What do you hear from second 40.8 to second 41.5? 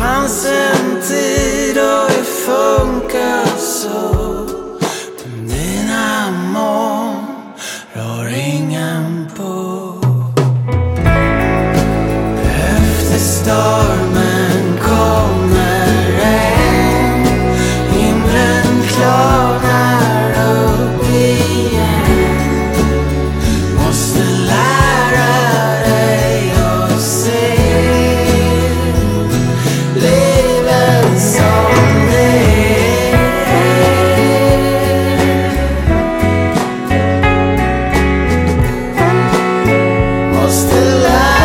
alive.